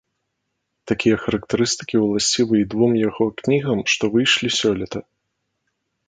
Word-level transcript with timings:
Такія 0.91 1.17
характарыстыкі 1.25 1.95
ўласцівы 2.03 2.55
і 2.61 2.65
двум 2.75 2.91
яго 3.09 3.25
кнігам, 3.41 3.79
што 3.93 4.03
выйшлі 4.15 4.49
сёлета. 4.61 4.99